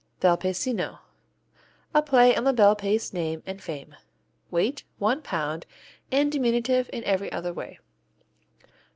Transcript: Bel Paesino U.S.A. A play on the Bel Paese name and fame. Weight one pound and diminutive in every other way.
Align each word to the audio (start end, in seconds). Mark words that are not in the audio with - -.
Bel 0.19 0.35
Paesino 0.35 0.97
U.S.A. 1.93 1.97
A 1.99 2.01
play 2.01 2.35
on 2.35 2.43
the 2.43 2.53
Bel 2.53 2.75
Paese 2.75 3.13
name 3.13 3.43
and 3.45 3.61
fame. 3.61 3.93
Weight 4.49 4.83
one 4.97 5.21
pound 5.21 5.67
and 6.11 6.31
diminutive 6.31 6.89
in 6.91 7.03
every 7.03 7.31
other 7.31 7.53
way. 7.53 7.77